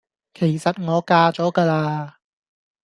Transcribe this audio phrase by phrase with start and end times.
[0.33, 2.17] 其實我嫁咗㗎啦